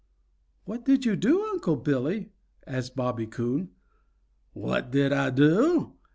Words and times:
"What 0.65 0.83
did 0.83 1.05
you 1.05 1.15
do, 1.15 1.45
Unc' 1.53 1.83
Billy?" 1.83 2.31
asked 2.65 2.95
Bobby 2.95 3.27
Coon. 3.27 3.69
"What 4.51 4.89
did 4.89 5.13
Ah 5.13 5.29
do? 5.29 5.93